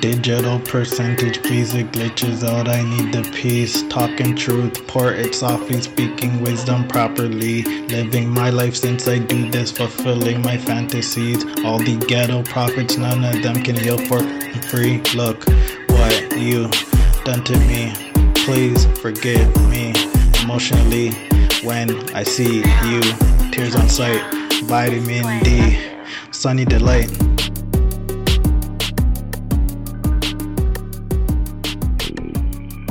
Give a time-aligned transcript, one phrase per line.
[0.00, 1.74] Digital percentage, please.
[1.74, 2.66] It glitches out.
[2.66, 3.82] I need the peace.
[3.88, 7.62] Talking truth, pour it softly, speaking wisdom properly.
[7.62, 11.44] Living my life since I do this, fulfilling my fantasies.
[11.64, 14.20] All the ghetto prophets, none of them can heal for
[14.70, 15.02] free.
[15.14, 15.44] Look
[15.88, 16.70] what you
[17.24, 17.92] done to me.
[18.34, 19.92] Please forgive me
[20.42, 21.10] emotionally
[21.62, 23.00] when I see you.
[23.52, 24.22] Tears on sight,
[24.64, 25.78] vitamin D,
[26.30, 27.10] sunny delight.